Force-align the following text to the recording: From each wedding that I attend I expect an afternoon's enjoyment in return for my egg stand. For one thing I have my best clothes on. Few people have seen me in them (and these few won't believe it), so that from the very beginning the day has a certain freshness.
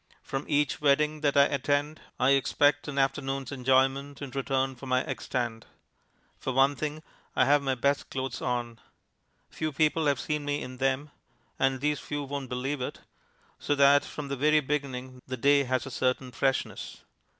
From 0.23 0.45
each 0.47 0.81
wedding 0.81 1.21
that 1.21 1.37
I 1.37 1.43
attend 1.43 2.01
I 2.19 2.31
expect 2.31 2.87
an 2.87 2.97
afternoon's 2.97 3.51
enjoyment 3.51 4.19
in 4.19 4.31
return 4.31 4.73
for 4.75 4.87
my 4.87 5.03
egg 5.03 5.21
stand. 5.21 5.67
For 6.39 6.51
one 6.51 6.75
thing 6.75 7.03
I 7.35 7.45
have 7.45 7.61
my 7.61 7.75
best 7.75 8.09
clothes 8.09 8.41
on. 8.41 8.79
Few 9.51 9.71
people 9.71 10.07
have 10.07 10.19
seen 10.19 10.43
me 10.43 10.63
in 10.63 10.77
them 10.77 11.11
(and 11.59 11.81
these 11.81 11.99
few 11.99 12.23
won't 12.23 12.49
believe 12.49 12.81
it), 12.81 13.01
so 13.59 13.75
that 13.75 14.03
from 14.03 14.27
the 14.29 14.35
very 14.35 14.59
beginning 14.59 15.21
the 15.27 15.37
day 15.37 15.65
has 15.65 15.85
a 15.85 15.91
certain 15.91 16.31
freshness. 16.31 17.03